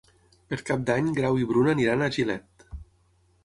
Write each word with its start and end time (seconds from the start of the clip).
Per 0.53 0.57
Cap 0.69 0.87
d'Any 0.87 1.11
en 1.11 1.19
Grau 1.19 1.39
i 1.43 1.47
na 1.47 1.51
Bruna 1.51 1.73
aniran 1.77 2.05
a 2.05 2.11
Gilet. 2.19 2.69